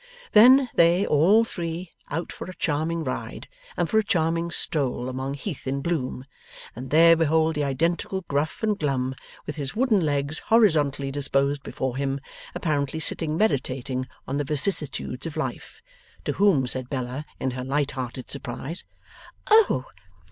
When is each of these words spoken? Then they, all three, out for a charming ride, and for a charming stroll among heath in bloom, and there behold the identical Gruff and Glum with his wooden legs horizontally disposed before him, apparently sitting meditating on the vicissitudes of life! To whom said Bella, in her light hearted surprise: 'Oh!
Then 0.31 0.67
they, 0.73 1.05
all 1.05 1.43
three, 1.43 1.91
out 2.09 2.31
for 2.31 2.49
a 2.49 2.55
charming 2.55 3.03
ride, 3.03 3.47
and 3.77 3.87
for 3.87 3.99
a 3.99 4.03
charming 4.03 4.49
stroll 4.49 5.07
among 5.07 5.35
heath 5.35 5.67
in 5.67 5.81
bloom, 5.83 6.25
and 6.75 6.89
there 6.89 7.15
behold 7.15 7.53
the 7.53 7.63
identical 7.63 8.21
Gruff 8.21 8.63
and 8.63 8.79
Glum 8.79 9.13
with 9.45 9.57
his 9.57 9.75
wooden 9.75 9.99
legs 10.03 10.39
horizontally 10.47 11.11
disposed 11.11 11.61
before 11.61 11.97
him, 11.97 12.19
apparently 12.55 12.99
sitting 12.99 13.37
meditating 13.37 14.07
on 14.27 14.37
the 14.37 14.43
vicissitudes 14.43 15.27
of 15.27 15.37
life! 15.37 15.83
To 16.25 16.33
whom 16.33 16.65
said 16.65 16.89
Bella, 16.89 17.23
in 17.39 17.51
her 17.51 17.63
light 17.63 17.91
hearted 17.91 18.31
surprise: 18.31 18.83
'Oh! 19.51 19.85